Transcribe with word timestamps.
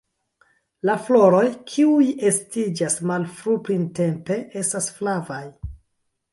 La 0.89 0.95
floroj, 1.09 1.41
kiuj 1.73 2.07
estiĝas 2.31 2.97
malfru-printempe, 3.11 4.41
estas 4.65 4.93
flavaj. 4.99 5.45